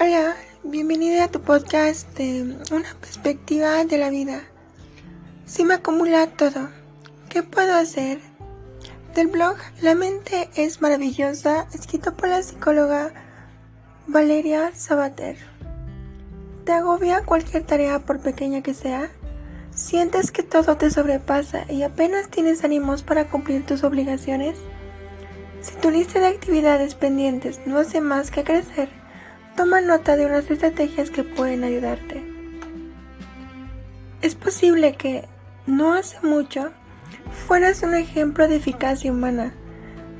Hola, 0.00 0.36
bienvenida 0.64 1.24
a 1.24 1.28
tu 1.28 1.42
podcast 1.42 2.08
de 2.16 2.56
una 2.70 2.94
perspectiva 2.98 3.84
de 3.84 3.98
la 3.98 4.08
vida. 4.08 4.40
Si 5.44 5.64
me 5.64 5.74
acumula 5.74 6.28
todo, 6.28 6.70
¿qué 7.28 7.42
puedo 7.42 7.74
hacer? 7.74 8.18
Del 9.14 9.26
blog 9.26 9.56
La 9.82 9.94
mente 9.94 10.48
es 10.56 10.80
maravillosa, 10.80 11.66
escrito 11.74 12.14
por 12.14 12.30
la 12.30 12.42
psicóloga 12.42 13.12
Valeria 14.06 14.70
Sabater. 14.74 15.36
¿Te 16.64 16.72
agobia 16.72 17.22
cualquier 17.26 17.64
tarea 17.64 17.98
por 17.98 18.20
pequeña 18.20 18.62
que 18.62 18.72
sea? 18.72 19.10
¿Sientes 19.74 20.32
que 20.32 20.42
todo 20.42 20.78
te 20.78 20.90
sobrepasa 20.90 21.70
y 21.70 21.82
apenas 21.82 22.30
tienes 22.30 22.64
ánimos 22.64 23.02
para 23.02 23.28
cumplir 23.28 23.66
tus 23.66 23.84
obligaciones? 23.84 24.56
Si 25.60 25.74
tu 25.76 25.90
lista 25.90 26.18
de 26.18 26.28
actividades 26.28 26.94
pendientes 26.94 27.60
no 27.66 27.78
hace 27.78 28.00
más 28.00 28.30
que 28.30 28.42
crecer, 28.42 29.01
toma 29.56 29.80
nota 29.80 30.16
de 30.16 30.26
unas 30.26 30.50
estrategias 30.50 31.10
que 31.10 31.24
pueden 31.24 31.64
ayudarte. 31.64 32.22
Es 34.22 34.34
posible 34.34 34.94
que, 34.94 35.26
no 35.66 35.94
hace 35.94 36.18
mucho, 36.26 36.70
fueras 37.46 37.82
un 37.82 37.94
ejemplo 37.94 38.48
de 38.48 38.56
eficacia 38.56 39.12
humana. 39.12 39.52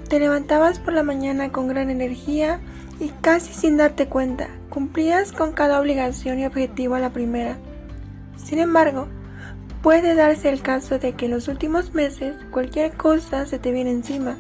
Te 0.09 0.19
levantabas 0.19 0.79
por 0.79 0.93
la 0.93 1.03
mañana 1.03 1.53
con 1.53 1.69
gran 1.69 1.89
energía 1.89 2.61
y 3.01 3.09
casi 3.21 3.53
sin 3.53 3.77
darte 3.77 4.09
cuenta, 4.09 4.49
cumplías 4.69 5.33
con 5.33 5.53
cada 5.53 5.81
obligación 5.81 6.39
y 6.39 6.47
objetivo 6.47 6.95
a 6.95 7.01
la 7.01 7.11
primera. 7.11 7.57
Sin 8.37 8.59
embargo, 8.59 9.09
puede 9.83 10.15
darse 10.15 10.51
el 10.51 10.63
caso 10.63 10.99
de 10.99 11.15
que 11.15 11.27
en 11.27 11.33
los 11.33 11.49
últimos 11.49 11.95
meses 11.95 12.37
cualquier 12.51 12.97
cosa 12.97 13.47
se 13.47 13.59
te 13.59 13.73
viene 13.73 13.91
encima 13.91 14.37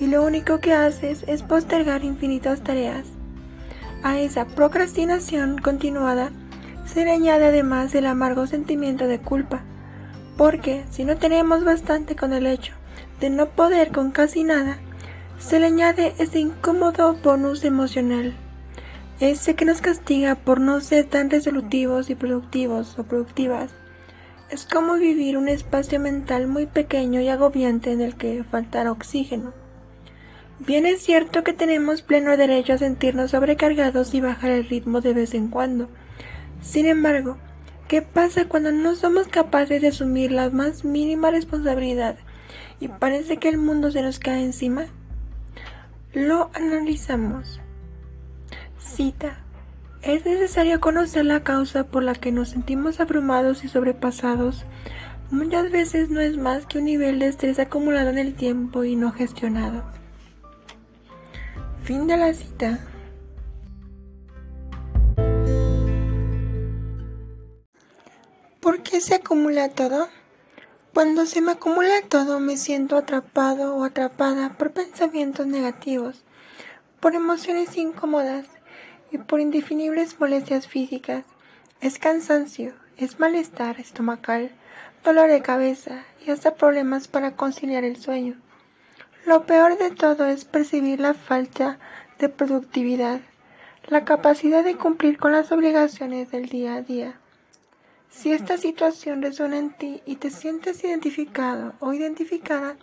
y 0.00 0.06
lo 0.06 0.24
único 0.24 0.58
que 0.60 0.72
haces 0.72 1.24
es 1.26 1.42
postergar 1.42 2.02
infinitas 2.02 2.62
tareas. 2.62 3.06
A 4.02 4.18
esa 4.18 4.46
procrastinación 4.46 5.58
continuada 5.58 6.32
se 6.86 7.04
le 7.04 7.12
añade 7.12 7.46
además 7.46 7.94
el 7.94 8.06
amargo 8.06 8.48
sentimiento 8.48 9.06
de 9.06 9.20
culpa, 9.20 9.62
porque 10.36 10.84
si 10.90 11.04
no 11.04 11.16
tenemos 11.18 11.64
bastante 11.64 12.16
con 12.16 12.32
el 12.32 12.48
hecho 12.48 12.72
de 13.20 13.30
no 13.30 13.50
poder 13.50 13.92
con 13.92 14.10
casi 14.10 14.42
nada, 14.42 14.78
se 15.38 15.60
le 15.60 15.66
añade 15.66 16.14
ese 16.18 16.40
incómodo 16.40 17.14
bonus 17.22 17.64
emocional, 17.64 18.34
ese 19.20 19.54
que 19.54 19.64
nos 19.64 19.80
castiga 19.80 20.34
por 20.34 20.60
no 20.60 20.80
ser 20.80 21.04
tan 21.04 21.30
resolutivos 21.30 22.10
y 22.10 22.16
productivos 22.16 22.98
o 22.98 23.04
productivas. 23.04 23.70
Es 24.50 24.66
como 24.66 24.94
vivir 24.94 25.38
un 25.38 25.48
espacio 25.48 26.00
mental 26.00 26.48
muy 26.48 26.66
pequeño 26.66 27.20
y 27.20 27.28
agobiante 27.28 27.92
en 27.92 28.00
el 28.00 28.16
que 28.16 28.42
faltará 28.42 28.90
oxígeno. 28.90 29.61
Bien 30.58 30.86
es 30.86 31.02
cierto 31.02 31.42
que 31.42 31.52
tenemos 31.52 32.02
pleno 32.02 32.36
derecho 32.36 32.74
a 32.74 32.78
sentirnos 32.78 33.32
sobrecargados 33.32 34.14
y 34.14 34.20
bajar 34.20 34.50
el 34.50 34.68
ritmo 34.68 35.00
de 35.00 35.14
vez 35.14 35.34
en 35.34 35.48
cuando. 35.48 35.88
Sin 36.60 36.86
embargo, 36.86 37.36
¿qué 37.88 38.02
pasa 38.02 38.46
cuando 38.46 38.70
no 38.70 38.94
somos 38.94 39.26
capaces 39.26 39.82
de 39.82 39.88
asumir 39.88 40.30
la 40.30 40.50
más 40.50 40.84
mínima 40.84 41.30
responsabilidad 41.30 42.16
y 42.78 42.88
parece 42.88 43.38
que 43.38 43.48
el 43.48 43.58
mundo 43.58 43.90
se 43.90 44.02
nos 44.02 44.18
cae 44.18 44.44
encima? 44.44 44.86
Lo 46.12 46.50
analizamos. 46.54 47.60
Cita. 48.78 49.38
Es 50.02 50.24
necesario 50.26 50.80
conocer 50.80 51.24
la 51.24 51.42
causa 51.44 51.84
por 51.84 52.02
la 52.02 52.14
que 52.14 52.32
nos 52.32 52.50
sentimos 52.50 53.00
abrumados 53.00 53.64
y 53.64 53.68
sobrepasados. 53.68 54.64
Muchas 55.30 55.70
veces 55.70 56.10
no 56.10 56.20
es 56.20 56.36
más 56.36 56.66
que 56.66 56.78
un 56.78 56.84
nivel 56.84 57.18
de 57.18 57.28
estrés 57.28 57.58
acumulado 57.58 58.10
en 58.10 58.18
el 58.18 58.34
tiempo 58.34 58.84
y 58.84 58.96
no 58.96 59.12
gestionado. 59.12 60.01
Fin 61.84 62.06
de 62.06 62.16
la 62.16 62.32
cita. 62.32 62.78
¿Por 68.60 68.84
qué 68.84 69.00
se 69.00 69.16
acumula 69.16 69.68
todo? 69.68 70.08
Cuando 70.94 71.26
se 71.26 71.40
me 71.40 71.50
acumula 71.50 71.94
todo 72.08 72.38
me 72.38 72.56
siento 72.56 72.96
atrapado 72.96 73.74
o 73.74 73.82
atrapada 73.82 74.50
por 74.50 74.70
pensamientos 74.70 75.48
negativos, 75.48 76.22
por 77.00 77.16
emociones 77.16 77.76
incómodas 77.76 78.46
y 79.10 79.18
por 79.18 79.40
indefinibles 79.40 80.20
molestias 80.20 80.68
físicas. 80.68 81.24
Es 81.80 81.98
cansancio, 81.98 82.74
es 82.96 83.18
malestar 83.18 83.80
estomacal, 83.80 84.52
dolor 85.02 85.28
de 85.28 85.42
cabeza 85.42 86.04
y 86.24 86.30
hasta 86.30 86.54
problemas 86.54 87.08
para 87.08 87.34
conciliar 87.34 87.82
el 87.82 87.96
sueño. 87.96 88.36
Lo 89.24 89.46
peor 89.46 89.78
de 89.78 89.90
todo 89.92 90.26
es 90.26 90.44
percibir 90.44 90.98
la 90.98 91.14
falta 91.14 91.78
de 92.18 92.28
productividad, 92.28 93.20
la 93.86 94.04
capacidad 94.04 94.64
de 94.64 94.76
cumplir 94.76 95.16
con 95.16 95.30
las 95.30 95.52
obligaciones 95.52 96.32
del 96.32 96.48
día 96.48 96.74
a 96.74 96.82
día. 96.82 97.14
Si 98.10 98.32
esta 98.32 98.58
situación 98.58 99.22
resuena 99.22 99.58
en 99.58 99.70
ti 99.70 100.02
y 100.06 100.16
te 100.16 100.30
sientes 100.30 100.82
identificado 100.82 101.74
o 101.78 101.92
identificada, 101.92 102.76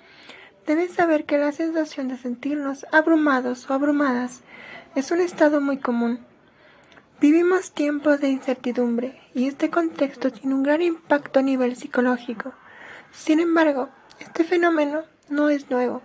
debes 0.66 0.94
saber 0.94 1.26
que 1.26 1.38
la 1.38 1.52
sensación 1.52 2.08
de 2.08 2.18
sentirnos 2.18 2.86
abrumados 2.92 3.70
o 3.70 3.74
abrumadas 3.74 4.42
es 4.96 5.12
un 5.12 5.20
estado 5.20 5.60
muy 5.60 5.78
común. 5.78 6.20
Vivimos 7.20 7.74
tiempos 7.74 8.22
de 8.22 8.30
incertidumbre 8.30 9.22
y 9.34 9.48
este 9.48 9.70
contexto 9.70 10.32
tiene 10.32 10.56
un 10.56 10.64
gran 10.64 10.82
impacto 10.82 11.40
a 11.40 11.44
nivel 11.44 11.76
psicológico. 11.76 12.54
Sin 13.12 13.42
embargo, 13.42 13.90
este 14.20 14.46
fenómeno 14.46 15.04
no 15.28 15.50
es 15.50 15.70
nuevo. 15.70 16.02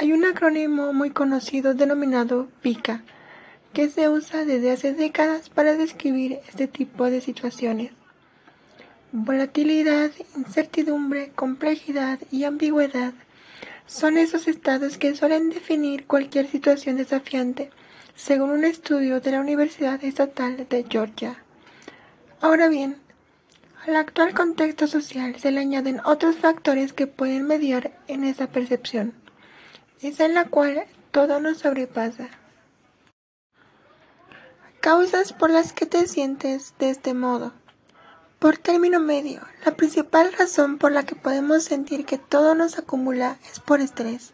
Hay 0.00 0.12
un 0.12 0.24
acrónimo 0.24 0.92
muy 0.92 1.10
conocido 1.10 1.74
denominado 1.74 2.46
PICA, 2.62 3.02
que 3.72 3.88
se 3.88 4.08
usa 4.08 4.44
desde 4.44 4.70
hace 4.70 4.94
décadas 4.94 5.48
para 5.48 5.74
describir 5.74 6.38
este 6.48 6.68
tipo 6.68 7.06
de 7.06 7.20
situaciones. 7.20 7.90
Volatilidad, 9.10 10.12
incertidumbre, 10.36 11.32
complejidad 11.34 12.20
y 12.30 12.44
ambigüedad 12.44 13.12
son 13.86 14.18
esos 14.18 14.46
estados 14.46 14.98
que 14.98 15.16
suelen 15.16 15.50
definir 15.50 16.06
cualquier 16.06 16.46
situación 16.46 16.96
desafiante, 16.96 17.70
según 18.14 18.50
un 18.50 18.64
estudio 18.64 19.20
de 19.20 19.32
la 19.32 19.40
Universidad 19.40 20.04
Estatal 20.04 20.68
de 20.68 20.86
Georgia. 20.88 21.42
Ahora 22.40 22.68
bien, 22.68 22.98
al 23.84 23.96
actual 23.96 24.32
contexto 24.32 24.86
social 24.86 25.34
se 25.40 25.50
le 25.50 25.58
añaden 25.58 26.00
otros 26.04 26.36
factores 26.36 26.92
que 26.92 27.08
pueden 27.08 27.48
mediar 27.48 27.98
en 28.06 28.22
esa 28.22 28.46
percepción, 28.46 29.12
esa 30.02 30.24
en 30.24 30.34
la 30.34 30.46
cual 30.46 30.84
todo 31.10 31.40
nos 31.40 31.58
sobrepasa. 31.58 32.28
Causas 34.80 35.32
por 35.32 35.50
las 35.50 35.72
que 35.72 35.86
te 35.86 36.06
sientes 36.06 36.74
de 36.78 36.90
este 36.90 37.14
modo. 37.14 37.52
Por 38.38 38.56
término 38.56 39.00
medio, 39.00 39.40
la 39.64 39.72
principal 39.72 40.32
razón 40.32 40.78
por 40.78 40.92
la 40.92 41.04
que 41.04 41.16
podemos 41.16 41.64
sentir 41.64 42.06
que 42.06 42.18
todo 42.18 42.54
nos 42.54 42.78
acumula 42.78 43.38
es 43.50 43.58
por 43.58 43.80
estrés. 43.80 44.32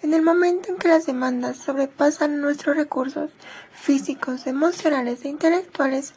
En 0.00 0.14
el 0.14 0.22
momento 0.22 0.70
en 0.70 0.78
que 0.78 0.86
las 0.86 1.06
demandas 1.06 1.56
sobrepasan 1.56 2.40
nuestros 2.40 2.76
recursos 2.76 3.32
físicos, 3.72 4.46
emocionales 4.46 5.24
e 5.24 5.28
intelectuales, 5.28 6.14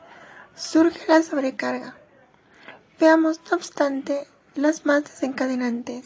surge 0.56 1.00
la 1.08 1.24
sobrecarga. 1.24 1.96
Veamos, 3.00 3.40
no 3.50 3.58
obstante, 3.58 4.28
las 4.54 4.86
más 4.86 5.06
desencadenantes. 5.06 6.06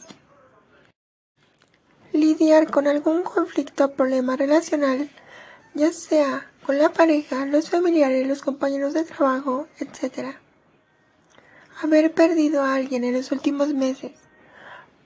Lidiar 2.16 2.72
con 2.72 2.88
algún 2.88 3.24
conflicto 3.24 3.86
o 3.86 3.92
problema 3.92 4.36
relacional, 4.36 5.10
ya 5.74 5.92
sea 5.92 6.50
con 6.66 6.78
la 6.78 6.90
pareja, 6.90 7.46
los 7.46 7.70
familiares, 7.70 8.28
los 8.28 8.42
compañeros 8.42 8.94
de 8.94 9.04
trabajo, 9.04 9.68
etc 9.80 10.36
haber 11.82 12.14
perdido 12.14 12.64
a 12.64 12.76
alguien 12.76 13.04
en 13.04 13.14
los 13.14 13.32
últimos 13.32 13.74
meses, 13.74 14.14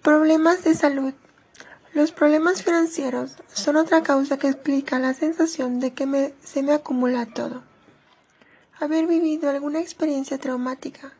problemas 0.01 0.63
de 0.63 0.75
salud. 0.75 1.13
Los 1.93 2.11
problemas 2.11 2.61
financieros 2.63 3.35
son 3.51 3.75
otra 3.75 4.03
causa 4.03 4.37
que 4.37 4.47
explica 4.47 4.99
la 4.99 5.13
sensación 5.13 5.79
de 5.79 5.93
que 5.93 6.35
se 6.43 6.61
me 6.61 6.73
acumula 6.73 7.25
todo. 7.25 7.63
Haber 8.79 9.07
vivido 9.07 9.49
alguna 9.49 9.79
experiencia 9.79 10.37
traumática. 10.37 11.13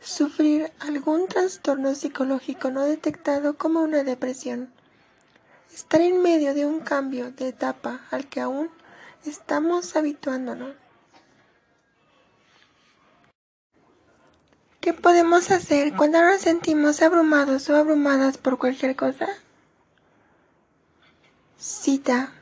Sufrir 0.00 0.70
algún 0.78 1.26
trastorno 1.26 1.94
psicológico 1.94 2.70
no 2.70 2.84
detectado 2.84 3.56
como 3.56 3.80
una 3.80 4.04
depresión. 4.04 4.70
Estar 5.76 6.00
en 6.00 6.22
medio 6.22 6.54
de 6.54 6.64
un 6.64 6.80
cambio 6.80 7.32
de 7.32 7.48
etapa 7.48 8.00
al 8.10 8.26
que 8.28 8.40
aún 8.40 8.70
estamos 9.26 9.94
habituándonos. 9.94 10.74
¿Qué 14.80 14.94
podemos 14.94 15.50
hacer 15.50 15.94
cuando 15.94 16.22
nos 16.22 16.40
sentimos 16.40 17.02
abrumados 17.02 17.68
o 17.68 17.76
abrumadas 17.76 18.38
por 18.38 18.56
cualquier 18.56 18.96
cosa? 18.96 19.28
Cita. 21.58 22.32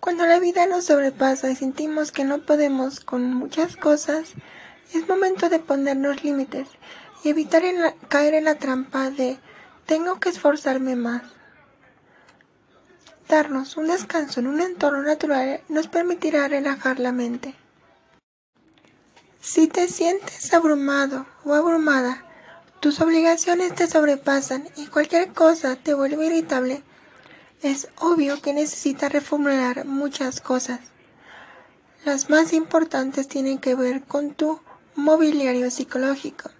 Cuando 0.00 0.24
la 0.24 0.38
vida 0.38 0.64
nos 0.64 0.86
sobrepasa 0.86 1.50
y 1.50 1.56
sentimos 1.56 2.12
que 2.12 2.24
no 2.24 2.46
podemos 2.46 3.00
con 3.00 3.34
muchas 3.34 3.76
cosas, 3.76 4.32
es 4.94 5.06
momento 5.06 5.50
de 5.50 5.58
ponernos 5.58 6.24
límites 6.24 6.66
y 7.24 7.28
evitar 7.28 7.62
caer 8.08 8.32
en 8.32 8.44
la 8.46 8.54
trampa 8.54 9.10
de 9.10 9.38
tengo 9.84 10.18
que 10.18 10.30
esforzarme 10.30 10.96
más. 10.96 11.39
Un 13.76 13.86
descanso 13.86 14.40
en 14.40 14.48
un 14.48 14.60
entorno 14.60 15.02
natural 15.02 15.60
nos 15.68 15.86
permitirá 15.86 16.48
relajar 16.48 16.98
la 16.98 17.12
mente. 17.12 17.54
Si 19.40 19.68
te 19.68 19.86
sientes 19.86 20.52
abrumado 20.52 21.26
o 21.44 21.54
abrumada, 21.54 22.24
tus 22.80 23.00
obligaciones 23.00 23.72
te 23.76 23.86
sobrepasan 23.86 24.68
y 24.76 24.88
cualquier 24.88 25.32
cosa 25.32 25.76
te 25.76 25.94
vuelve 25.94 26.26
irritable, 26.26 26.82
es 27.62 27.86
obvio 28.00 28.42
que 28.42 28.52
necesitas 28.52 29.12
reformular 29.12 29.84
muchas 29.84 30.40
cosas. 30.40 30.80
Las 32.04 32.30
más 32.30 32.52
importantes 32.52 33.28
tienen 33.28 33.58
que 33.58 33.76
ver 33.76 34.02
con 34.02 34.34
tu 34.34 34.58
mobiliario 34.96 35.70
psicológico. 35.70 36.50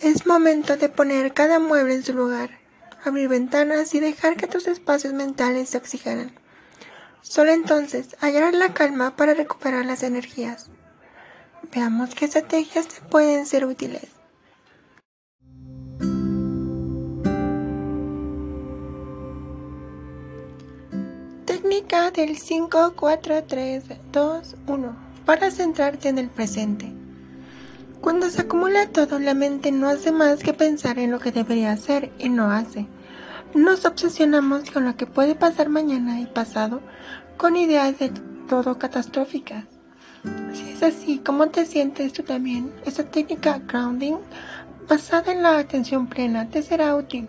Es 0.00 0.26
momento 0.26 0.78
de 0.78 0.88
poner 0.88 1.34
cada 1.34 1.58
mueble 1.58 1.96
en 1.96 2.04
su 2.04 2.14
lugar, 2.14 2.63
abrir 3.04 3.28
ventanas 3.28 3.94
y 3.94 4.00
dejar 4.00 4.36
que 4.36 4.46
tus 4.46 4.66
espacios 4.66 5.12
mentales 5.12 5.68
se 5.68 5.78
oxigenen. 5.78 6.34
Solo 7.22 7.52
entonces 7.52 8.16
hallarás 8.20 8.54
la 8.54 8.74
calma 8.74 9.16
para 9.16 9.34
recuperar 9.34 9.86
las 9.86 10.02
energías. 10.02 10.70
Veamos 11.74 12.14
qué 12.14 12.26
estrategias 12.26 12.88
te 12.88 13.00
pueden 13.08 13.46
ser 13.46 13.64
útiles. 13.64 14.08
Técnica 21.46 22.10
del 22.10 22.36
5, 22.36 22.94
4, 22.94 23.44
3, 23.44 23.84
2, 24.12 24.56
1 24.66 24.96
para 25.24 25.50
centrarte 25.50 26.08
en 26.08 26.18
el 26.18 26.28
presente. 26.28 26.92
Cuando 28.00 28.28
se 28.28 28.42
acumula 28.42 28.90
todo, 28.90 29.18
la 29.18 29.32
mente 29.32 29.72
no 29.72 29.88
hace 29.88 30.12
más 30.12 30.42
que 30.42 30.52
pensar 30.52 30.98
en 30.98 31.10
lo 31.10 31.20
que 31.20 31.32
debería 31.32 31.72
hacer 31.72 32.12
y 32.18 32.28
no 32.28 32.50
hace. 32.50 32.86
Nos 33.54 33.84
obsesionamos 33.84 34.68
con 34.72 34.84
lo 34.84 34.96
que 34.96 35.06
puede 35.06 35.36
pasar 35.36 35.68
mañana 35.68 36.20
y 36.20 36.26
pasado, 36.26 36.80
con 37.36 37.56
ideas 37.56 37.96
de 38.00 38.10
todo 38.48 38.78
catastróficas. 38.80 39.66
Si 40.52 40.72
es 40.72 40.82
así, 40.82 41.18
¿cómo 41.24 41.48
te 41.50 41.64
sientes 41.64 42.12
tú 42.12 42.24
también? 42.24 42.72
Esta 42.84 43.04
técnica 43.04 43.60
grounding, 43.60 44.16
basada 44.88 45.30
en 45.30 45.44
la 45.44 45.58
atención 45.58 46.08
plena, 46.08 46.48
te 46.48 46.62
será 46.62 46.96
útil. 46.96 47.28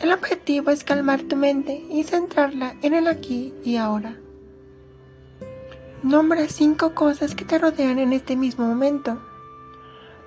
El 0.00 0.12
objetivo 0.12 0.70
es 0.70 0.82
calmar 0.82 1.20
tu 1.24 1.36
mente 1.36 1.84
y 1.90 2.04
centrarla 2.04 2.76
en 2.80 2.94
el 2.94 3.06
aquí 3.06 3.52
y 3.62 3.76
ahora. 3.76 4.16
Nombra 6.02 6.48
cinco 6.48 6.94
cosas 6.94 7.34
que 7.34 7.44
te 7.44 7.58
rodean 7.58 7.98
en 7.98 8.14
este 8.14 8.34
mismo 8.34 8.66
momento. 8.66 9.20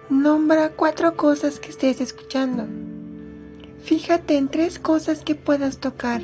Nombra 0.09 0.69
cuatro 0.69 1.17
cosas 1.17 1.59
que 1.59 1.71
estés 1.71 2.01
escuchando. 2.01 2.67
Fíjate 3.83 4.37
en 4.37 4.47
tres 4.47 4.79
cosas 4.79 5.25
que 5.25 5.35
puedas 5.35 5.79
tocar. 5.79 6.21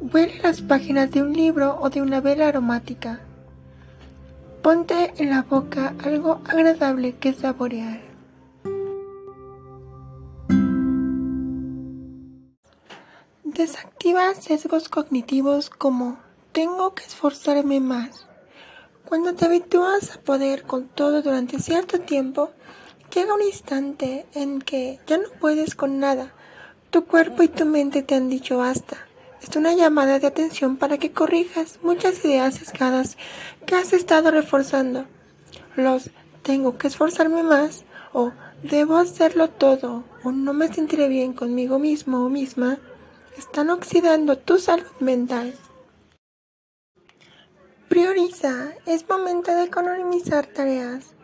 Huele 0.00 0.40
las 0.42 0.60
páginas 0.60 1.12
de 1.12 1.22
un 1.22 1.32
libro 1.34 1.78
o 1.80 1.88
de 1.88 2.02
una 2.02 2.20
vela 2.20 2.48
aromática. 2.48 3.20
Ponte 4.60 5.14
en 5.18 5.30
la 5.30 5.42
boca 5.42 5.94
algo 6.02 6.40
agradable 6.44 7.14
que 7.14 7.32
saborear. 7.32 8.00
Desactiva 13.44 14.34
sesgos 14.34 14.88
cognitivos 14.88 15.70
como 15.70 16.18
tengo 16.50 16.92
que 16.94 17.04
esforzarme 17.04 17.78
más. 17.78 18.26
Cuando 19.04 19.34
te 19.34 19.44
habitúas 19.44 20.16
a 20.16 20.20
poder 20.20 20.64
con 20.64 20.88
todo 20.88 21.22
durante 21.22 21.60
cierto 21.60 22.00
tiempo, 22.00 22.50
llega 23.14 23.34
un 23.34 23.42
instante 23.42 24.26
en 24.34 24.60
que 24.60 24.98
ya 25.06 25.18
no 25.18 25.28
puedes 25.40 25.74
con 25.74 25.98
nada. 26.00 26.32
Tu 26.90 27.04
cuerpo 27.04 27.42
y 27.42 27.48
tu 27.48 27.64
mente 27.64 28.02
te 28.02 28.14
han 28.14 28.28
dicho 28.28 28.58
basta. 28.58 28.96
Es 29.42 29.54
una 29.56 29.74
llamada 29.74 30.18
de 30.18 30.26
atención 30.26 30.76
para 30.76 30.98
que 30.98 31.12
corrijas 31.12 31.78
muchas 31.82 32.24
ideas 32.24 32.54
sesgadas 32.54 33.16
que 33.66 33.74
has 33.74 33.92
estado 33.92 34.30
reforzando. 34.30 35.06
Los 35.76 36.10
tengo 36.42 36.78
que 36.78 36.88
esforzarme 36.88 37.42
más 37.42 37.84
o 38.12 38.32
debo 38.62 38.96
hacerlo 38.96 39.50
todo 39.50 40.04
o 40.22 40.32
no 40.32 40.52
me 40.52 40.72
sentiré 40.72 41.08
bien 41.08 41.32
conmigo 41.32 41.78
mismo 41.78 42.24
o 42.24 42.28
misma 42.28 42.78
están 43.36 43.70
oxidando 43.70 44.38
tu 44.38 44.58
salud 44.58 44.86
mental. 45.00 45.54
Prioriza, 47.88 48.72
es 48.86 49.08
momento 49.08 49.54
de 49.54 49.64
economizar 49.64 50.46
tareas. 50.46 51.14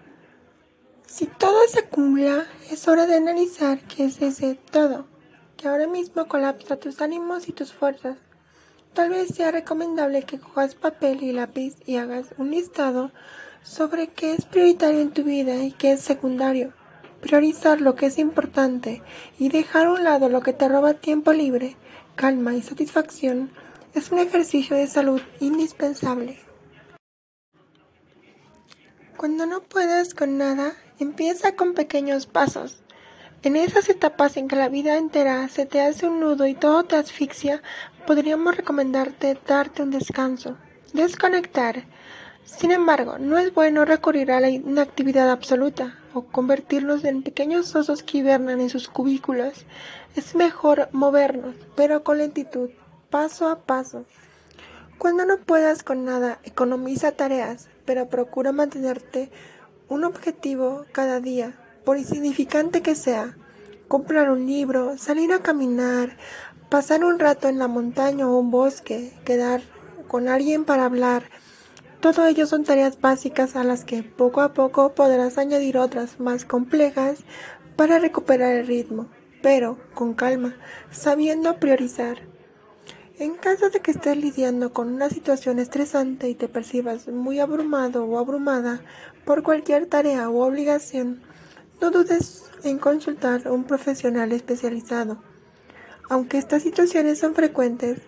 Si 1.08 1.24
todo 1.24 1.56
se 1.68 1.78
acumula, 1.80 2.44
es 2.70 2.86
hora 2.86 3.06
de 3.06 3.16
analizar 3.16 3.80
qué 3.80 4.04
es 4.04 4.20
ese 4.20 4.58
todo 4.70 5.06
que 5.56 5.66
ahora 5.66 5.86
mismo 5.86 6.28
colapsa 6.28 6.76
tus 6.76 7.00
ánimos 7.00 7.48
y 7.48 7.52
tus 7.52 7.72
fuerzas. 7.72 8.18
Tal 8.92 9.08
vez 9.08 9.28
sea 9.28 9.50
recomendable 9.50 10.24
que 10.24 10.38
cojas 10.38 10.74
papel 10.74 11.22
y 11.22 11.32
lápiz 11.32 11.76
y 11.86 11.96
hagas 11.96 12.26
un 12.36 12.50
listado 12.50 13.10
sobre 13.62 14.08
qué 14.08 14.34
es 14.34 14.44
prioritario 14.44 15.00
en 15.00 15.10
tu 15.10 15.24
vida 15.24 15.56
y 15.64 15.72
qué 15.72 15.92
es 15.92 16.02
secundario. 16.02 16.74
Priorizar 17.22 17.80
lo 17.80 17.94
que 17.94 18.06
es 18.06 18.18
importante 18.18 19.02
y 19.38 19.48
dejar 19.48 19.86
a 19.86 19.92
un 19.92 20.04
lado 20.04 20.28
lo 20.28 20.42
que 20.42 20.52
te 20.52 20.68
roba 20.68 20.92
tiempo 20.92 21.32
libre, 21.32 21.78
calma 22.16 22.54
y 22.54 22.60
satisfacción 22.60 23.50
es 23.94 24.12
un 24.12 24.18
ejercicio 24.18 24.76
de 24.76 24.86
salud 24.86 25.22
indispensable. 25.40 26.47
Cuando 29.18 29.46
no 29.46 29.62
puedes 29.62 30.14
con 30.14 30.38
nada, 30.38 30.74
empieza 31.00 31.56
con 31.56 31.74
pequeños 31.74 32.26
pasos. 32.26 32.84
En 33.42 33.56
esas 33.56 33.88
etapas 33.88 34.36
en 34.36 34.46
que 34.46 34.54
la 34.54 34.68
vida 34.68 34.96
entera 34.96 35.48
se 35.48 35.66
te 35.66 35.80
hace 35.80 36.06
un 36.06 36.20
nudo 36.20 36.46
y 36.46 36.54
todo 36.54 36.84
te 36.84 36.94
asfixia, 36.94 37.60
podríamos 38.06 38.56
recomendarte 38.56 39.36
darte 39.44 39.82
un 39.82 39.90
descanso, 39.90 40.56
desconectar. 40.92 41.82
Sin 42.44 42.70
embargo, 42.70 43.18
no 43.18 43.38
es 43.38 43.52
bueno 43.52 43.84
recurrir 43.84 44.30
a 44.30 44.38
la 44.38 44.50
inactividad 44.50 45.28
absoluta 45.32 45.98
o 46.14 46.22
convertirnos 46.22 47.02
en 47.02 47.24
pequeños 47.24 47.74
osos 47.74 48.04
que 48.04 48.18
hibernan 48.18 48.60
en 48.60 48.70
sus 48.70 48.86
cubículos. 48.86 49.66
Es 50.14 50.36
mejor 50.36 50.90
movernos, 50.92 51.56
pero 51.74 52.04
con 52.04 52.18
lentitud, 52.18 52.70
paso 53.10 53.48
a 53.48 53.62
paso. 53.62 54.04
Cuando 54.98 55.24
no 55.24 55.38
puedas 55.38 55.84
con 55.84 56.04
nada, 56.04 56.40
economiza 56.42 57.12
tareas, 57.12 57.68
pero 57.84 58.08
procura 58.08 58.50
mantenerte 58.50 59.30
un 59.88 60.02
objetivo 60.02 60.84
cada 60.92 61.20
día 61.20 61.56
por 61.84 61.98
insignificante 61.98 62.82
que 62.82 62.96
sea, 62.96 63.36
comprar 63.86 64.30
un 64.30 64.46
libro, 64.46 64.98
salir 64.98 65.32
a 65.32 65.38
caminar, 65.38 66.16
pasar 66.68 67.04
un 67.04 67.20
rato 67.20 67.48
en 67.48 67.58
la 67.58 67.68
montaña 67.68 68.28
o 68.28 68.38
un 68.38 68.50
bosque, 68.50 69.12
quedar 69.24 69.62
con 70.08 70.28
alguien 70.28 70.64
para 70.64 70.84
hablar, 70.84 71.30
todo 72.00 72.26
ello 72.26 72.46
son 72.46 72.64
tareas 72.64 73.00
básicas 73.00 73.56
a 73.56 73.64
las 73.64 73.84
que 73.84 74.02
poco 74.04 74.40
a 74.40 74.52
poco 74.52 74.94
podrás 74.94 75.36
añadir 75.36 75.78
otras 75.78 76.20
más 76.20 76.44
complejas 76.44 77.20
para 77.74 77.98
recuperar 77.98 78.52
el 78.54 78.66
ritmo, 78.66 79.08
pero 79.42 79.78
con 79.94 80.14
calma, 80.14 80.56
sabiendo 80.90 81.58
priorizar. 81.58 82.37
En 83.20 83.34
caso 83.34 83.68
de 83.70 83.80
que 83.80 83.90
estés 83.90 84.16
lidiando 84.16 84.72
con 84.72 84.92
una 84.92 85.10
situación 85.10 85.58
estresante 85.58 86.28
y 86.28 86.36
te 86.36 86.46
percibas 86.46 87.08
muy 87.08 87.40
abrumado 87.40 88.04
o 88.04 88.16
abrumada 88.16 88.80
por 89.24 89.42
cualquier 89.42 89.86
tarea 89.86 90.30
u 90.30 90.38
obligación, 90.38 91.20
no 91.80 91.90
dudes 91.90 92.44
en 92.62 92.78
consultar 92.78 93.48
a 93.48 93.52
un 93.52 93.64
profesional 93.64 94.30
especializado. 94.30 95.20
Aunque 96.08 96.38
estas 96.38 96.62
situaciones 96.62 97.18
son 97.18 97.34
frecuentes, 97.34 97.98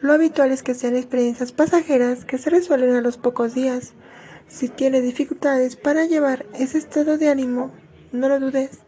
lo 0.00 0.12
habitual 0.12 0.50
es 0.50 0.64
que 0.64 0.74
sean 0.74 0.96
experiencias 0.96 1.52
pasajeras 1.52 2.24
que 2.24 2.36
se 2.36 2.50
resuelven 2.50 2.96
a 2.96 3.02
los 3.02 3.18
pocos 3.18 3.54
días. 3.54 3.92
Si 4.48 4.68
tienes 4.68 5.04
dificultades 5.04 5.76
para 5.76 6.06
llevar 6.06 6.44
ese 6.54 6.78
estado 6.78 7.18
de 7.18 7.28
ánimo, 7.28 7.70
no 8.10 8.28
lo 8.28 8.40
dudes. 8.40 8.80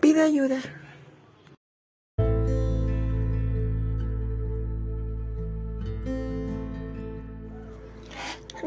Pide 0.00 0.22
ayuda. 0.22 0.60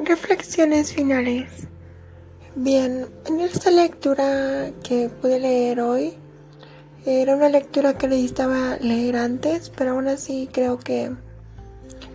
Reflexiones 0.03 0.93
finales. 0.93 1.67
Bien, 2.55 3.07
en 3.25 3.39
esta 3.39 3.71
lectura 3.71 4.71
que 4.83 5.09
pude 5.09 5.39
leer 5.39 5.81
hoy, 5.81 6.13
era 7.05 7.35
una 7.35 7.49
lectura 7.49 7.97
que 7.97 8.07
necesitaba 8.07 8.77
leer 8.77 9.15
antes, 9.15 9.69
pero 9.69 9.91
aún 9.91 10.07
así 10.07 10.49
creo 10.51 10.77
que 10.77 11.11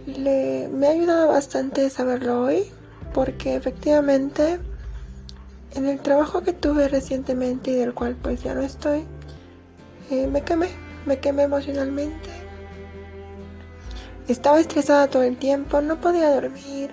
me 0.06 0.86
ha 0.86 0.90
ayudado 0.90 1.28
bastante 1.28 1.88
saberlo 1.90 2.42
hoy, 2.42 2.64
porque 3.12 3.56
efectivamente 3.56 4.58
en 5.74 5.86
el 5.86 5.98
trabajo 6.00 6.42
que 6.42 6.52
tuve 6.52 6.88
recientemente 6.88 7.72
y 7.72 7.74
del 7.74 7.94
cual 7.94 8.16
pues 8.16 8.42
ya 8.42 8.54
no 8.54 8.62
estoy, 8.62 9.04
eh, 10.10 10.26
me 10.26 10.42
quemé, 10.42 10.68
me 11.04 11.18
quemé 11.18 11.44
emocionalmente. 11.44 12.30
Estaba 14.28 14.60
estresada 14.60 15.08
todo 15.08 15.24
el 15.24 15.36
tiempo, 15.36 15.80
no 15.80 16.00
podía 16.00 16.30
dormir, 16.30 16.90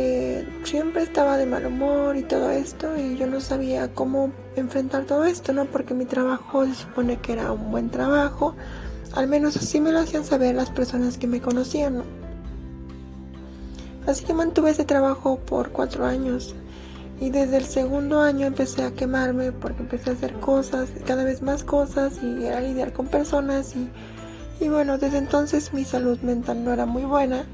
eh, 0.00 0.46
siempre 0.62 1.02
estaba 1.02 1.36
de 1.36 1.44
mal 1.44 1.66
humor 1.66 2.16
y 2.16 2.22
todo 2.22 2.52
esto 2.52 2.96
y 2.96 3.16
yo 3.16 3.26
no 3.26 3.40
sabía 3.40 3.92
cómo 3.92 4.30
enfrentar 4.54 5.06
todo 5.06 5.24
esto, 5.24 5.52
¿no? 5.52 5.64
Porque 5.64 5.92
mi 5.92 6.04
trabajo 6.04 6.64
se 6.66 6.74
supone 6.76 7.16
que 7.16 7.32
era 7.32 7.50
un 7.50 7.72
buen 7.72 7.90
trabajo, 7.90 8.54
al 9.14 9.26
menos 9.26 9.56
así 9.56 9.80
me 9.80 9.90
lo 9.90 9.98
hacían 9.98 10.24
saber 10.24 10.54
las 10.54 10.70
personas 10.70 11.18
que 11.18 11.26
me 11.26 11.40
conocían, 11.40 11.96
¿no? 11.98 12.04
Así 14.06 14.24
que 14.24 14.34
mantuve 14.34 14.70
ese 14.70 14.84
trabajo 14.84 15.40
por 15.40 15.72
cuatro 15.72 16.06
años 16.06 16.54
Y 17.20 17.30
desde 17.30 17.56
el 17.56 17.64
segundo 17.64 18.20
año 18.20 18.46
empecé 18.46 18.84
a 18.84 18.92
quemarme 18.92 19.50
porque 19.50 19.82
empecé 19.82 20.10
a 20.10 20.12
hacer 20.12 20.34
cosas, 20.34 20.90
cada 21.06 21.24
vez 21.24 21.42
más 21.42 21.64
cosas 21.64 22.22
y 22.22 22.44
era 22.44 22.60
lidiar 22.60 22.92
con 22.92 23.08
personas 23.08 23.74
y, 23.74 23.90
y 24.64 24.68
bueno, 24.68 24.96
desde 24.96 25.18
entonces 25.18 25.74
mi 25.74 25.84
salud 25.84 26.20
mental 26.20 26.62
no 26.62 26.72
era 26.72 26.86
muy 26.86 27.02
buena. 27.02 27.44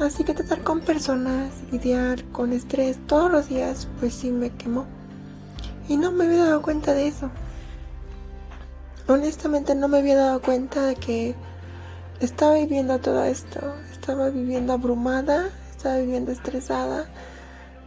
Así 0.00 0.24
que 0.24 0.34
tratar 0.34 0.62
con 0.62 0.80
personas, 0.80 1.52
lidiar 1.70 2.24
con 2.24 2.52
estrés 2.52 2.98
todos 3.06 3.30
los 3.30 3.48
días, 3.48 3.88
pues 4.00 4.14
sí 4.14 4.30
me 4.30 4.50
quemó. 4.50 4.86
Y 5.88 5.96
no 5.96 6.10
me 6.10 6.24
había 6.24 6.44
dado 6.44 6.62
cuenta 6.62 6.94
de 6.94 7.08
eso. 7.08 7.30
Honestamente 9.06 9.74
no 9.74 9.88
me 9.88 9.98
había 9.98 10.16
dado 10.16 10.40
cuenta 10.40 10.82
de 10.82 10.96
que 10.96 11.34
estaba 12.20 12.54
viviendo 12.54 12.98
todo 12.98 13.24
esto. 13.24 13.60
Estaba 13.92 14.30
viviendo 14.30 14.72
abrumada, 14.72 15.50
estaba 15.76 15.98
viviendo 15.98 16.32
estresada 16.32 17.06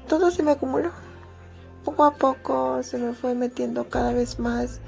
todo 0.08 0.32
se 0.32 0.42
me 0.42 0.52
acumuló. 0.52 0.92
Poco 1.84 2.06
a 2.06 2.14
poco 2.16 2.82
se 2.82 2.98
me 2.98 3.14
fue 3.14 3.34
metiendo 3.34 3.90
cada 3.90 4.14
vez 4.14 4.40
más 4.40 4.80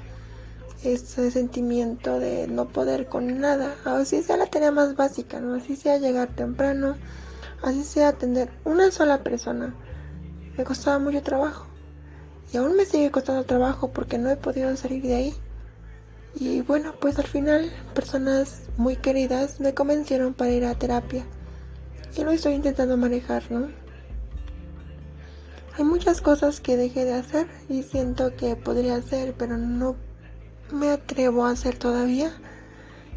ese 0.84 1.30
sentimiento 1.30 2.18
de 2.18 2.46
no 2.46 2.68
poder 2.68 3.06
con 3.06 3.40
nada. 3.40 3.76
Así 3.84 4.22
sea 4.22 4.36
la 4.36 4.46
tarea 4.46 4.70
más 4.70 4.96
básica, 4.96 5.40
¿no? 5.40 5.54
Así 5.54 5.76
sea 5.76 5.98
llegar 5.98 6.28
temprano, 6.34 6.96
así 7.62 7.84
sea 7.84 8.08
atender 8.08 8.50
una 8.64 8.90
sola 8.90 9.22
persona. 9.22 9.74
Me 10.56 10.64
costaba 10.64 10.98
mucho 10.98 11.22
trabajo. 11.22 11.66
Y 12.52 12.56
aún 12.56 12.76
me 12.76 12.84
sigue 12.84 13.10
costando 13.10 13.44
trabajo 13.44 13.92
porque 13.92 14.18
no 14.18 14.30
he 14.30 14.36
podido 14.36 14.76
salir 14.76 15.02
de 15.02 15.14
ahí. 15.14 15.34
Y 16.34 16.62
bueno, 16.62 16.94
pues 17.00 17.18
al 17.18 17.26
final 17.26 17.70
personas 17.94 18.62
muy 18.76 18.96
queridas 18.96 19.60
me 19.60 19.74
convencieron 19.74 20.34
para 20.34 20.50
ir 20.50 20.64
a 20.64 20.74
terapia. 20.74 21.24
Y 22.16 22.24
lo 22.24 22.32
estoy 22.32 22.54
intentando 22.54 22.96
manejar, 22.96 23.50
¿no? 23.50 23.68
Hay 25.78 25.84
muchas 25.84 26.20
cosas 26.20 26.60
que 26.60 26.76
dejé 26.76 27.04
de 27.04 27.14
hacer 27.14 27.46
y 27.68 27.84
siento 27.84 28.34
que 28.36 28.56
podría 28.56 28.96
hacer, 28.96 29.34
pero 29.38 29.56
no 29.56 29.96
me 30.72 30.90
atrevo 30.90 31.44
a 31.44 31.50
hacer 31.50 31.76
todavía. 31.76 32.32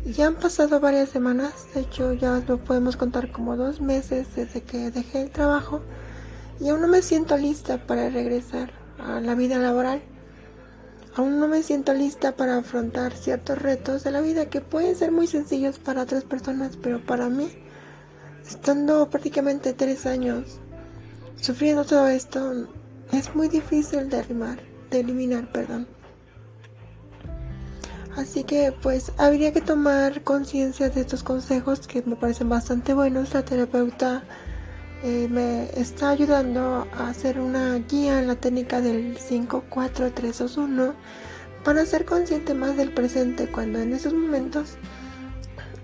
Ya 0.05 0.27
han 0.27 0.35
pasado 0.35 0.79
varias 0.79 1.09
semanas, 1.09 1.53
de 1.73 1.81
hecho 1.81 2.13
ya 2.13 2.41
lo 2.47 2.57
podemos 2.57 2.97
contar 2.97 3.31
como 3.31 3.55
dos 3.55 3.79
meses 3.81 4.27
desde 4.35 4.61
que 4.61 4.91
dejé 4.91 5.21
el 5.21 5.31
trabajo 5.31 5.81
y 6.59 6.69
aún 6.69 6.81
no 6.81 6.87
me 6.87 7.01
siento 7.01 7.37
lista 7.37 7.85
para 7.87 8.09
regresar 8.09 8.71
a 8.99 9.21
la 9.21 9.35
vida 9.35 9.57
laboral. 9.59 10.01
Aún 11.15 11.39
no 11.39 11.47
me 11.47 11.63
siento 11.63 11.93
lista 11.93 12.35
para 12.35 12.57
afrontar 12.57 13.13
ciertos 13.13 13.59
retos 13.59 14.03
de 14.03 14.11
la 14.11 14.21
vida 14.21 14.47
que 14.47 14.61
pueden 14.61 14.95
ser 14.95 15.11
muy 15.11 15.27
sencillos 15.27 15.79
para 15.79 16.01
otras 16.01 16.23
personas, 16.23 16.75
pero 16.75 16.99
para 16.99 17.29
mí, 17.29 17.49
estando 18.45 19.09
prácticamente 19.09 19.73
tres 19.73 20.05
años 20.05 20.59
Sufriendo 21.43 21.83
todo 21.83 22.07
esto 22.07 22.69
es 23.11 23.35
muy 23.35 23.49
difícil 23.49 24.09
de, 24.09 24.23
de 24.89 24.99
eliminar, 25.01 25.51
perdón. 25.51 25.85
Así 28.15 28.43
que 28.43 28.71
pues 28.71 29.11
habría 29.17 29.51
que 29.53 29.61
tomar 29.61 30.21
conciencia 30.23 30.89
de 30.89 31.01
estos 31.01 31.23
consejos 31.23 31.87
que 31.87 32.03
me 32.05 32.15
parecen 32.15 32.47
bastante 32.47 32.93
buenos. 32.93 33.33
La 33.33 33.43
terapeuta 33.43 34.23
eh, 35.03 35.27
me 35.29 35.65
está 35.79 36.11
ayudando 36.11 36.87
a 36.93 37.09
hacer 37.09 37.39
una 37.39 37.75
guía 37.75 38.19
en 38.19 38.27
la 38.27 38.35
técnica 38.35 38.81
del 38.81 39.17
5, 39.17 39.65
4, 39.67 40.11
3, 40.13 40.37
2, 40.37 40.57
1 40.57 40.93
para 41.63 41.85
ser 41.85 42.05
consciente 42.05 42.53
más 42.53 42.77
del 42.77 42.93
presente 42.93 43.47
cuando 43.47 43.79
en 43.79 43.93
esos 43.93 44.13
momentos 44.13 44.77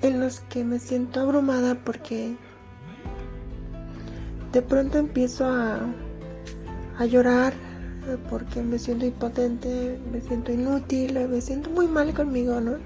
en 0.01 0.19
los 0.19 0.41
que 0.41 0.63
me 0.63 0.79
siento 0.79 1.21
abrumada 1.21 1.75
porque 1.75 2.35
de 4.51 4.61
pronto 4.61 4.97
empiezo 4.97 5.45
a, 5.47 5.79
a 6.97 7.05
llorar 7.05 7.53
porque 8.17 8.61
me 8.61 8.79
siento 8.79 9.05
impotente, 9.05 9.99
me 10.11 10.21
siento 10.21 10.51
inútil, 10.51 11.27
me 11.27 11.41
siento 11.41 11.69
muy 11.69 11.87
mal 11.87 12.13
conmigo, 12.13 12.59
¿no? 12.59 12.77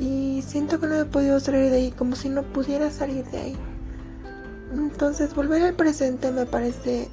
Y 0.00 0.42
siento 0.42 0.80
que 0.80 0.86
no 0.86 0.94
he 1.00 1.04
podido 1.04 1.40
salir 1.40 1.70
de 1.70 1.76
ahí, 1.76 1.90
como 1.92 2.16
si 2.16 2.28
no 2.28 2.42
pudiera 2.42 2.90
salir 2.90 3.24
de 3.26 3.38
ahí. 3.38 3.56
Entonces, 4.72 5.34
volver 5.34 5.62
al 5.62 5.74
presente 5.74 6.32
me 6.32 6.46
parece 6.46 7.08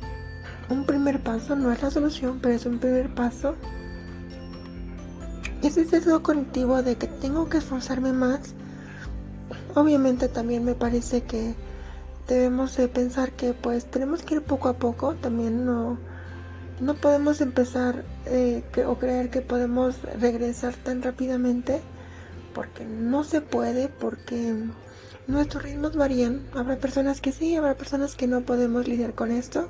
un 0.70 0.86
primer 0.86 1.22
paso, 1.22 1.56
no 1.56 1.72
es 1.72 1.82
la 1.82 1.92
solución, 1.92 2.40
pero 2.42 2.56
es 2.56 2.66
un 2.66 2.80
primer 2.80 3.14
paso. 3.14 3.56
Ese 5.62 5.86
sesgo 5.86 6.24
cognitivo 6.24 6.82
de 6.82 6.96
que 6.96 7.08
tengo 7.08 7.50
que 7.50 7.58
esforzarme 7.58 8.14
más, 8.14 8.56
obviamente 9.76 10.28
también 10.28 10.66
me 10.66 10.74
parece 10.74 11.22
que 11.22 11.54
debemos 12.28 12.76
de 12.78 12.88
pensar 12.88 13.32
que 13.34 13.54
pues 13.54 13.86
tenemos 13.86 14.24
que 14.24 14.36
ir 14.36 14.42
poco 14.42 14.70
a 14.70 14.74
poco, 14.74 15.14
también 15.16 15.66
no, 15.66 16.00
no 16.82 16.96
podemos 16.96 17.42
empezar 17.42 18.04
eh, 18.26 18.64
o 18.88 18.98
creer 18.98 19.30
que 19.30 19.42
podemos 19.42 20.02
regresar 20.20 20.74
tan 20.74 21.04
rápidamente 21.04 21.80
porque 22.56 22.86
no 22.86 23.24
se 23.24 23.40
puede, 23.40 23.88
porque 23.88 24.56
nuestros 25.28 25.64
ritmos 25.64 25.96
varían. 25.96 26.48
Habrá 26.54 26.78
personas 26.78 27.22
que 27.22 27.32
sí, 27.32 27.56
habrá 27.56 27.76
personas 27.76 28.16
que 28.16 28.28
no 28.28 28.42
podemos 28.42 28.88
lidiar 28.88 29.14
con 29.14 29.32
esto. 29.32 29.70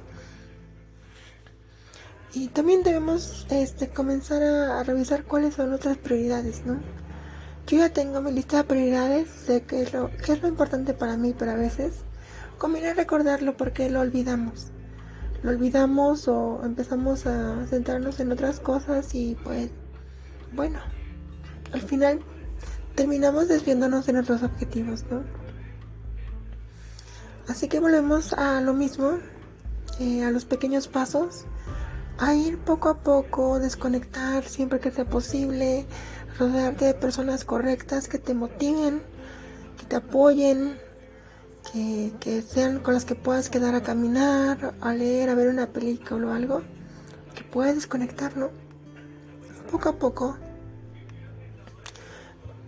Y 2.34 2.48
también 2.48 2.82
debemos 2.82 3.46
este, 3.50 3.90
comenzar 3.90 4.42
a, 4.42 4.82
revisar 4.84 5.26
cuáles 5.26 5.56
son 5.56 5.70
nuestras 5.70 5.98
prioridades, 5.98 6.66
¿no? 6.66 6.80
Yo 7.68 7.78
ya 7.78 7.90
tengo 7.90 8.22
mi 8.22 8.32
lista 8.32 8.58
de 8.58 8.64
prioridades, 8.64 9.30
sé 9.30 9.64
qué 9.64 9.82
es 9.82 9.94
lo, 9.94 10.08
es 10.08 10.42
lo 10.42 10.48
importante 10.48 10.94
para 10.94 11.18
mí, 11.18 11.36
pero 11.38 11.52
a 11.52 11.56
veces 11.56 11.94
conviene 12.58 12.94
recordarlo 12.94 13.58
porque 13.58 13.90
lo 13.90 14.00
olvidamos. 14.00 14.72
Lo 15.44 15.50
olvidamos 15.50 16.28
o 16.28 16.62
empezamos 16.64 17.26
a 17.26 17.66
centrarnos 17.68 18.20
en 18.20 18.32
otras 18.32 18.60
cosas 18.60 19.16
y 19.16 19.36
pues 19.44 19.72
bueno, 20.54 20.80
al 21.74 21.82
final 21.82 22.20
terminamos 22.96 23.48
desviándonos 23.48 24.06
de 24.06 24.14
nuestros 24.14 24.44
objetivos, 24.44 25.06
¿no? 25.10 25.24
Así 27.48 27.68
que 27.68 27.80
volvemos 27.80 28.34
a 28.34 28.62
lo 28.62 28.74
mismo, 28.74 29.18
eh, 30.00 30.24
a 30.24 30.32
los 30.32 30.46
pequeños 30.46 30.88
pasos, 30.88 31.46
a 32.20 32.36
ir 32.36 32.60
poco 32.60 32.90
a 32.90 33.00
poco, 33.00 33.60
desconectar 33.60 34.44
siempre 34.44 34.80
que 34.80 34.92
sea 34.92 35.06
posible, 35.06 35.88
rodearte 36.38 36.86
de 36.86 36.94
personas 36.94 37.46
correctas 37.46 38.08
que 38.08 38.20
te 38.20 38.34
motiven, 38.34 39.02
que 39.78 39.86
te 39.86 39.96
apoyen, 39.96 40.78
que, 41.72 42.42
sean 42.42 42.80
con 42.80 42.94
las 42.94 43.06
que 43.06 43.16
puedas 43.16 43.50
quedar 43.50 43.76
a 43.76 43.82
caminar, 43.82 44.74
a 44.82 44.94
leer, 44.94 45.30
a 45.30 45.36
ver 45.36 45.48
una 45.50 45.68
película 45.68 46.28
o 46.28 46.34
algo, 46.34 46.62
que 47.36 47.44
puedas 47.44 47.76
desconectarlo 47.76 48.52
poco 49.72 49.90
a 49.90 49.94
poco. 49.94 50.38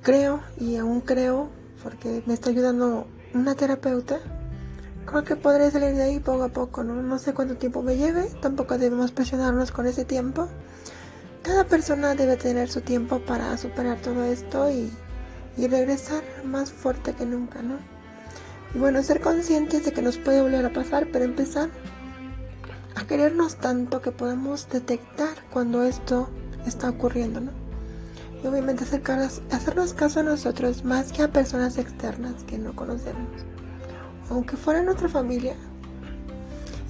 Creo 0.01 0.41
y 0.59 0.77
aún 0.77 1.01
creo, 1.01 1.49
porque 1.81 2.23
me 2.25 2.33
está 2.33 2.49
ayudando 2.49 3.07
una 3.33 3.55
terapeuta, 3.55 4.19
creo 5.05 5.23
que 5.23 5.35
podré 5.35 5.71
salir 5.71 5.95
de 5.95 6.03
ahí 6.03 6.19
poco 6.19 6.43
a 6.43 6.49
poco, 6.49 6.83
¿no? 6.83 7.01
No 7.01 7.19
sé 7.19 7.33
cuánto 7.33 7.55
tiempo 7.57 7.81
me 7.81 7.97
lleve, 7.97 8.29
tampoco 8.41 8.77
debemos 8.77 9.11
presionarnos 9.11 9.71
con 9.71 9.85
ese 9.85 10.05
tiempo. 10.05 10.47
Cada 11.41 11.65
persona 11.65 12.15
debe 12.15 12.37
tener 12.37 12.69
su 12.69 12.81
tiempo 12.81 13.19
para 13.19 13.57
superar 13.57 13.99
todo 14.01 14.23
esto 14.23 14.69
y, 14.69 14.91
y 15.57 15.67
regresar 15.67 16.23
más 16.45 16.71
fuerte 16.71 17.13
que 17.13 17.25
nunca, 17.25 17.61
¿no? 17.61 17.92
Y 18.73 18.79
bueno, 18.79 19.03
ser 19.03 19.21
conscientes 19.21 19.85
de 19.85 19.91
que 19.91 20.01
nos 20.01 20.17
puede 20.17 20.41
volver 20.41 20.65
a 20.65 20.73
pasar, 20.73 21.07
pero 21.11 21.25
empezar 21.25 21.69
a 22.95 23.05
querernos 23.05 23.57
tanto 23.57 24.01
que 24.01 24.11
podamos 24.11 24.67
detectar 24.69 25.35
cuando 25.51 25.83
esto 25.83 26.29
está 26.65 26.89
ocurriendo, 26.89 27.41
¿no? 27.41 27.51
Y 28.43 28.47
obviamente 28.47 28.83
hacernos 28.83 29.93
caso 29.93 30.19
a 30.19 30.23
nosotros 30.23 30.83
más 30.83 31.11
que 31.11 31.23
a 31.23 31.31
personas 31.31 31.77
externas 31.77 32.43
que 32.43 32.57
no 32.57 32.75
conocemos. 32.75 33.29
Aunque 34.29 34.57
fuera 34.57 34.81
nuestra 34.81 35.07
familia, 35.07 35.55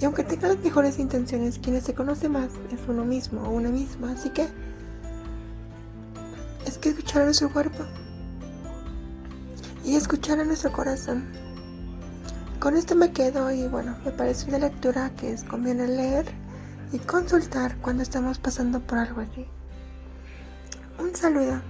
y 0.03 0.05
aunque 0.05 0.23
tenga 0.23 0.49
las 0.49 0.59
mejores 0.59 0.99
intenciones, 0.99 1.59
quienes 1.59 1.83
se 1.83 1.93
conoce 1.93 2.27
más 2.27 2.49
es 2.71 2.79
uno 2.89 3.05
mismo 3.05 3.41
o 3.43 3.51
una 3.51 3.69
misma. 3.69 4.11
Así 4.11 4.29
que 4.31 4.47
es 6.65 6.77
que 6.77 6.89
escuchar 6.89 7.21
a 7.21 7.25
nuestro 7.25 7.51
cuerpo 7.51 7.85
y 9.85 9.95
escuchar 9.95 10.39
a 10.41 10.43
nuestro 10.43 10.73
corazón. 10.73 11.42
Con 12.63 12.77
esto 12.77 12.95
me 12.95 13.11
quedo 13.11 13.51
y 13.51 13.67
bueno, 13.67 13.97
me 14.05 14.11
parece 14.11 14.47
una 14.47 14.57
lectura 14.57 15.11
que 15.17 15.33
es 15.33 15.43
conviene 15.43 15.85
leer 15.85 16.25
y 16.93 16.99
consultar 16.99 17.75
cuando 17.81 18.03
estamos 18.03 18.39
pasando 18.39 18.79
por 18.79 18.99
algo 18.99 19.19
así. 19.19 19.45
Un 20.97 21.13
saludo. 21.13 21.61